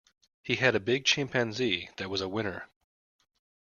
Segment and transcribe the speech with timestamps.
[0.41, 2.67] He had a big chimpanzee that was a winner.